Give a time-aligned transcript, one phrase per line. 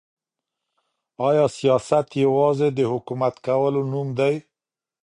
[1.27, 4.35] آیا سیاست یوازي د حکومت کولو نوم دی؟